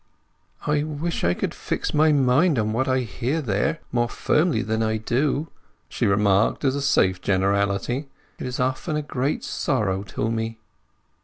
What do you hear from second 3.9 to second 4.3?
more